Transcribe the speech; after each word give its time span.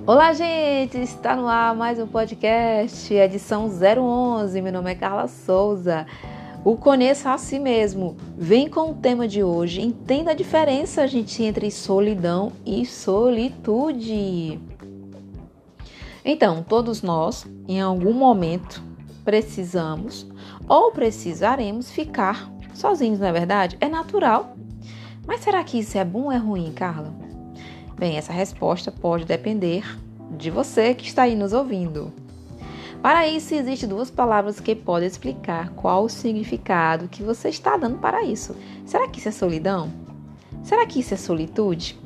Olá, 0.00 0.32
gente! 0.32 0.98
Está 0.98 1.36
no 1.36 1.46
ar 1.46 1.76
mais 1.76 2.00
um 2.00 2.06
podcast, 2.08 3.12
edição 3.14 3.68
011. 3.68 4.60
Meu 4.60 4.72
nome 4.72 4.90
é 4.90 4.94
Carla 4.96 5.28
Souza. 5.28 6.06
O 6.64 6.76
Conheça 6.76 7.32
a 7.32 7.38
Si 7.38 7.58
Mesmo. 7.58 8.16
Vem 8.36 8.68
com 8.68 8.90
o 8.90 8.94
tema 8.94 9.28
de 9.28 9.44
hoje. 9.44 9.80
Entenda 9.80 10.32
a 10.32 10.34
diferença, 10.34 11.06
gente, 11.06 11.44
entre 11.44 11.70
solidão 11.70 12.52
e 12.66 12.84
solitude. 12.84 14.58
Então, 16.24 16.64
todos 16.64 17.00
nós, 17.02 17.46
em 17.68 17.80
algum 17.80 18.14
momento, 18.14 18.82
precisamos 19.24 20.26
ou 20.66 20.90
precisaremos 20.90 21.92
ficar 21.92 22.50
sozinhos, 22.74 23.20
não 23.20 23.28
é 23.28 23.32
verdade? 23.32 23.76
É 23.78 23.88
natural. 23.88 24.56
Mas 25.24 25.42
será 25.42 25.62
que 25.62 25.78
isso 25.78 25.96
é 25.96 26.04
bom 26.04 26.24
ou 26.24 26.32
é 26.32 26.38
ruim, 26.38 26.72
Carla? 26.72 27.31
Bem, 28.02 28.16
essa 28.16 28.32
resposta 28.32 28.90
pode 28.90 29.24
depender 29.24 29.84
de 30.36 30.50
você 30.50 30.92
que 30.92 31.06
está 31.06 31.22
aí 31.22 31.36
nos 31.36 31.52
ouvindo. 31.52 32.12
Para 33.00 33.28
isso, 33.28 33.54
existem 33.54 33.88
duas 33.88 34.10
palavras 34.10 34.58
que 34.58 34.74
podem 34.74 35.06
explicar 35.06 35.70
qual 35.74 36.02
o 36.02 36.08
significado 36.08 37.06
que 37.06 37.22
você 37.22 37.48
está 37.48 37.76
dando 37.76 37.98
para 37.98 38.24
isso. 38.24 38.56
Será 38.84 39.06
que 39.06 39.20
isso 39.20 39.28
é 39.28 39.30
solidão? 39.30 39.88
Será 40.64 40.84
que 40.84 40.98
isso 40.98 41.14
é 41.14 41.16
solitude? 41.16 41.96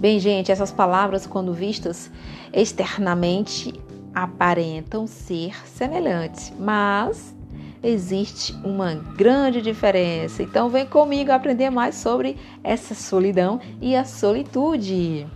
Bem, 0.00 0.18
gente, 0.18 0.50
essas 0.50 0.72
palavras, 0.72 1.28
quando 1.28 1.54
vistas 1.54 2.10
externamente, 2.52 3.72
aparentam 4.12 5.06
ser 5.06 5.64
semelhantes, 5.64 6.52
mas 6.58 7.35
existe 7.82 8.54
uma 8.64 8.94
grande 8.94 9.60
diferença. 9.60 10.42
Então, 10.42 10.68
vem 10.68 10.86
comigo 10.86 11.32
aprender 11.32 11.70
mais 11.70 11.94
sobre 11.94 12.36
essa 12.62 12.94
solidão 12.94 13.60
e 13.80 13.94
a 13.94 14.04
solitude. 14.04 15.26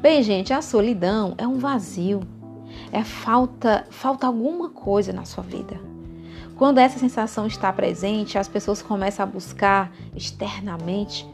Bem, 0.00 0.22
gente, 0.22 0.52
a 0.52 0.62
solidão 0.62 1.34
é 1.36 1.46
um 1.46 1.58
vazio, 1.58 2.20
é 2.90 3.04
falta, 3.04 3.86
falta 3.90 4.26
alguma 4.26 4.70
coisa 4.70 5.12
na 5.12 5.24
sua 5.24 5.44
vida. 5.44 5.78
Quando 6.56 6.78
essa 6.78 6.98
sensação 6.98 7.46
está 7.46 7.72
presente, 7.72 8.36
as 8.36 8.48
pessoas 8.48 8.82
começam 8.82 9.22
a 9.22 9.26
buscar 9.26 9.92
externamente 10.14 11.26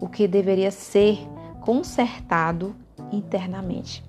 o 0.00 0.08
que 0.08 0.28
deveria 0.28 0.70
ser 0.70 1.18
consertado 1.60 2.74
internamente. 3.10 4.04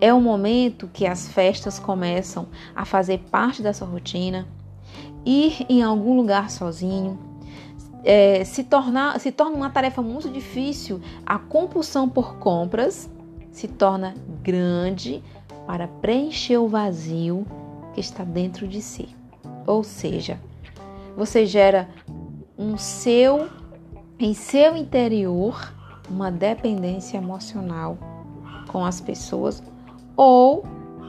É 0.00 0.12
o 0.12 0.20
momento 0.20 0.88
que 0.92 1.06
as 1.06 1.28
festas 1.28 1.78
começam 1.78 2.48
a 2.74 2.84
fazer 2.84 3.18
parte 3.30 3.62
da 3.62 3.72
sua 3.72 3.86
rotina, 3.86 4.46
ir 5.24 5.66
em 5.68 5.82
algum 5.82 6.16
lugar 6.16 6.50
sozinho, 6.50 7.18
é, 8.04 8.44
se, 8.44 8.64
tornar, 8.64 9.18
se 9.20 9.30
torna 9.30 9.56
uma 9.56 9.70
tarefa 9.70 10.00
muito 10.00 10.30
difícil 10.30 11.00
a 11.26 11.38
compulsão 11.38 12.08
por 12.08 12.36
compras 12.36 13.10
se 13.52 13.68
torna 13.68 14.14
grande 14.42 15.22
para 15.66 15.86
preencher 15.86 16.56
o 16.56 16.68
vazio 16.68 17.46
que 17.92 18.00
está 18.00 18.24
dentro 18.24 18.66
de 18.66 18.80
si. 18.80 19.08
Ou 19.66 19.82
seja, 19.84 20.40
você 21.16 21.44
gera 21.44 21.88
um 22.56 22.76
seu 22.76 23.48
em 24.18 24.34
seu 24.34 24.76
interior 24.76 25.72
uma 26.08 26.30
dependência 26.30 27.16
emocional 27.16 27.96
com 28.70 28.84
as 28.84 29.00
pessoas 29.00 29.62
ou 30.16 30.64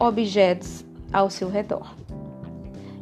objetos 0.00 0.84
ao 1.12 1.28
seu 1.28 1.50
redor. 1.50 1.94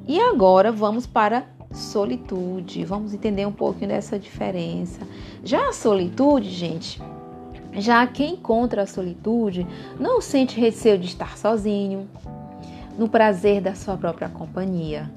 E 0.09 0.21
agora 0.21 0.73
vamos 0.73 1.07
para 1.07 1.45
solitude. 1.73 2.85
Vamos 2.85 3.15
entender 3.15 3.47
um 3.47 3.53
pouquinho 3.53 3.91
dessa 3.91 4.19
diferença. 4.19 5.01
Já 5.45 5.69
a 5.69 5.73
solitude, 5.73 6.51
gente, 6.51 7.01
já 7.75 8.05
quem 8.09 8.35
encontra 8.35 8.83
a 8.83 8.87
solitude 8.87 9.65
não 9.99 10.21
sente 10.21 10.61
receio 10.61 10.99
de 10.99 11.07
estar 11.07 11.39
sozinho, 11.39 12.09
no 12.99 13.09
prazer 13.09 13.61
da 13.61 13.75
sua 13.75 13.97
própria 13.97 14.29
companhia. 14.29 15.11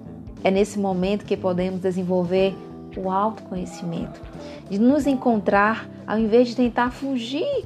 É 0.44 0.52
nesse 0.52 0.78
momento 0.78 1.26
que 1.26 1.36
podemos 1.36 1.80
desenvolver 1.80 2.56
o 2.96 3.10
autoconhecimento, 3.10 4.22
de 4.70 4.78
nos 4.78 5.08
encontrar 5.08 5.90
ao 6.06 6.20
invés 6.20 6.50
de 6.50 6.56
tentar 6.56 6.92
fugir 6.92 7.66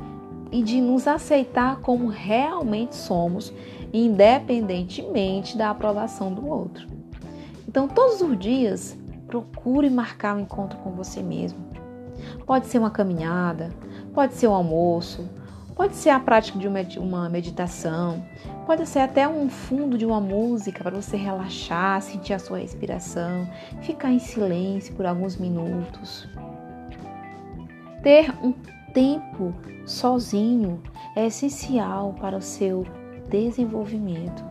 e 0.51 0.63
de 0.63 0.79
nos 0.81 1.07
aceitar 1.07 1.81
como 1.81 2.07
realmente 2.07 2.95
somos, 2.95 3.53
independentemente 3.93 5.57
da 5.57 5.69
aprovação 5.69 6.33
do 6.33 6.47
outro. 6.47 6.87
Então, 7.67 7.87
todos 7.87 8.21
os 8.21 8.37
dias, 8.37 8.97
procure 9.27 9.89
marcar 9.89 10.35
um 10.35 10.41
encontro 10.41 10.77
com 10.79 10.91
você 10.91 11.21
mesmo. 11.21 11.59
Pode 12.45 12.67
ser 12.67 12.79
uma 12.79 12.89
caminhada, 12.89 13.71
Pode 14.17 14.33
ser 14.33 14.47
um 14.47 14.53
almoço, 14.55 15.29
pode 15.75 15.95
ser 15.95 16.09
a 16.09 16.19
prática 16.19 16.57
de 16.57 16.97
uma 16.97 17.29
meditação, 17.29 18.25
pode 18.65 18.83
ser 18.87 18.97
até 18.97 19.27
um 19.27 19.47
fundo 19.47 19.95
de 19.95 20.07
uma 20.07 20.19
música 20.19 20.83
para 20.83 20.99
você 20.99 21.15
relaxar, 21.15 22.01
sentir 22.01 22.33
a 22.33 22.39
sua 22.39 22.57
respiração, 22.57 23.47
ficar 23.83 24.11
em 24.11 24.17
silêncio 24.17 24.95
por 24.95 25.05
alguns 25.05 25.37
minutos. 25.37 26.27
Ter 28.01 28.33
um 28.43 28.53
tempo 28.97 29.53
sozinho 29.85 30.81
é 31.15 31.27
essencial 31.27 32.15
para 32.19 32.35
o 32.35 32.41
seu 32.41 32.83
desenvolvimento. 33.29 34.43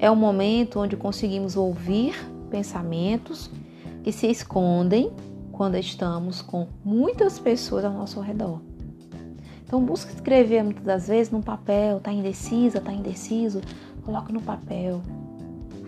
É 0.00 0.10
um 0.10 0.16
momento 0.16 0.80
onde 0.80 0.96
conseguimos 0.96 1.56
ouvir 1.56 2.12
pensamentos 2.50 3.48
que 4.02 4.10
se 4.10 4.26
escondem 4.26 5.12
quando 5.52 5.76
estamos 5.76 6.42
com 6.42 6.66
muitas 6.84 7.38
pessoas 7.38 7.84
ao 7.84 7.92
nosso 7.92 8.20
redor. 8.20 8.60
Então 9.64 9.80
busca 9.80 10.12
escrever 10.12 10.64
muitas 10.64 10.82
das 10.82 11.06
vezes 11.06 11.32
no 11.32 11.40
papel, 11.40 12.00
tá 12.00 12.10
indecisa, 12.10 12.80
tá 12.80 12.92
indeciso, 12.92 13.60
coloca 14.04 14.32
no 14.32 14.42
papel. 14.42 15.02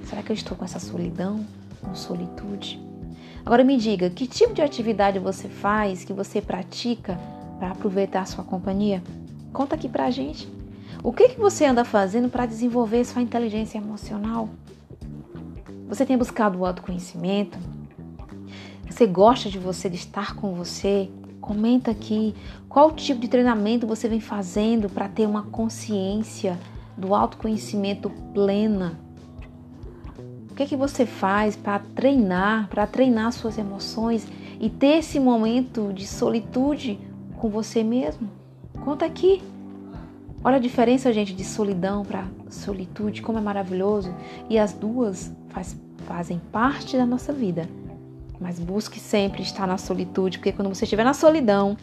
Será 0.04 0.22
que 0.22 0.30
eu 0.30 0.34
estou 0.34 0.56
com 0.56 0.64
essa 0.64 0.78
solidão, 0.78 1.44
com 1.82 1.92
solitude? 1.92 2.80
Agora 3.44 3.64
me 3.64 3.76
diga, 3.76 4.08
que 4.10 4.28
tipo 4.28 4.54
de 4.54 4.62
atividade 4.62 5.18
você 5.18 5.48
faz, 5.48 6.04
que 6.04 6.12
você 6.12 6.40
pratica 6.40 7.18
para 7.58 7.70
aproveitar 7.70 8.22
a 8.22 8.26
sua 8.26 8.44
companhia? 8.44 9.02
Conta 9.52 9.74
aqui 9.74 9.88
pra 9.88 10.10
gente. 10.10 10.48
O 11.02 11.12
que, 11.12 11.28
que 11.28 11.40
você 11.40 11.64
anda 11.64 11.84
fazendo 11.84 12.28
para 12.28 12.46
desenvolver 12.46 13.04
sua 13.04 13.22
inteligência 13.22 13.78
emocional? 13.78 14.48
Você 15.88 16.04
tem 16.04 16.18
buscado 16.18 16.58
o 16.58 16.66
autoconhecimento? 16.66 17.58
Você 18.88 19.06
gosta 19.06 19.48
de 19.48 19.58
você, 19.58 19.88
de 19.88 19.96
estar 19.96 20.34
com 20.34 20.54
você? 20.54 21.08
Comenta 21.40 21.90
aqui 21.90 22.34
qual 22.68 22.90
tipo 22.92 23.20
de 23.20 23.28
treinamento 23.28 23.86
você 23.86 24.08
vem 24.08 24.20
fazendo 24.20 24.88
para 24.88 25.08
ter 25.08 25.26
uma 25.26 25.42
consciência 25.42 26.58
do 26.96 27.14
autoconhecimento 27.14 28.10
plena. 28.32 28.98
O 30.50 30.54
que 30.54 30.66
que 30.66 30.76
você 30.76 31.04
faz 31.04 31.54
para 31.54 31.78
treinar, 31.78 32.68
para 32.68 32.86
treinar 32.86 33.30
suas 33.32 33.58
emoções 33.58 34.26
e 34.58 34.70
ter 34.70 34.98
esse 34.98 35.20
momento 35.20 35.92
de 35.92 36.06
solitude 36.06 36.98
com 37.36 37.48
você 37.48 37.82
mesmo? 37.82 38.28
Conta 38.84 39.04
aqui. 39.04 39.42
Olha 40.44 40.56
a 40.56 40.60
diferença, 40.60 41.12
gente, 41.12 41.34
de 41.34 41.44
solidão 41.44 42.04
para 42.04 42.24
solitude, 42.48 43.22
como 43.22 43.38
é 43.38 43.40
maravilhoso. 43.40 44.14
E 44.48 44.58
as 44.58 44.72
duas 44.72 45.32
faz, 45.48 45.76
fazem 46.06 46.40
parte 46.52 46.96
da 46.96 47.06
nossa 47.06 47.32
vida. 47.32 47.68
Mas 48.40 48.58
busque 48.58 49.00
sempre 49.00 49.42
estar 49.42 49.66
na 49.66 49.78
solitude, 49.78 50.38
porque 50.38 50.52
quando 50.52 50.68
você 50.68 50.84
estiver 50.84 51.04
na 51.04 51.14
solidão, 51.14 51.76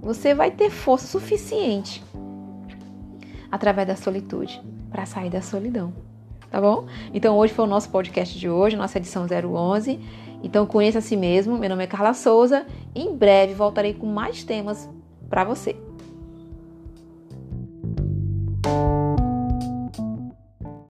você 0.00 0.34
vai 0.34 0.50
ter 0.50 0.70
força 0.70 1.06
suficiente 1.06 2.02
através 3.50 3.86
da 3.86 3.94
solitude 3.94 4.60
para 4.90 5.06
sair 5.06 5.30
da 5.30 5.42
solidão. 5.42 5.92
Tá 6.50 6.60
bom? 6.60 6.86
Então 7.14 7.36
hoje 7.36 7.54
foi 7.54 7.64
o 7.64 7.68
nosso 7.68 7.88
podcast 7.88 8.38
de 8.38 8.48
hoje, 8.48 8.76
nossa 8.76 8.98
edição 8.98 9.26
011. 9.26 9.98
Então 10.42 10.66
conheça 10.66 10.98
a 10.98 11.02
si 11.02 11.16
mesmo. 11.16 11.56
Meu 11.56 11.68
nome 11.68 11.84
é 11.84 11.86
Carla 11.86 12.14
Souza. 12.14 12.66
Em 12.94 13.14
breve 13.14 13.54
voltarei 13.54 13.94
com 13.94 14.06
mais 14.06 14.42
temas 14.42 14.88
para 15.30 15.44
você. 15.44 15.76